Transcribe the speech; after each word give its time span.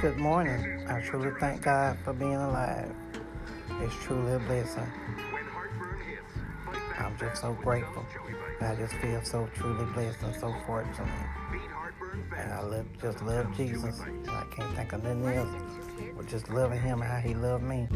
Good 0.00 0.16
morning. 0.16 0.86
I 0.86 1.00
truly 1.00 1.32
thank 1.40 1.62
God 1.62 1.98
for 2.04 2.12
being 2.12 2.36
alive. 2.36 2.94
It's 3.80 3.94
truly 4.04 4.34
a 4.34 4.38
blessing. 4.38 4.86
I'm 6.96 7.18
just 7.18 7.40
so 7.40 7.52
grateful. 7.54 8.06
I 8.60 8.76
just 8.76 8.94
feel 8.94 9.20
so 9.24 9.48
truly 9.54 9.84
blessed 9.94 10.22
and 10.22 10.36
so 10.36 10.54
fortunate. 10.66 11.08
And 12.36 12.52
I 12.52 12.62
love, 12.62 12.86
just 13.02 13.22
love 13.24 13.56
Jesus. 13.56 14.00
I 14.28 14.44
can't 14.54 14.76
think 14.76 14.92
of 14.92 15.02
nothing 15.02 15.26
else 15.26 15.48
but 16.16 16.28
just 16.28 16.48
loving 16.48 16.80
him 16.80 17.02
and 17.02 17.10
how 17.10 17.18
he 17.18 17.34
loved 17.34 17.64
me. 17.64 17.88